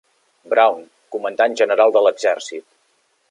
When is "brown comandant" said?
0.53-1.57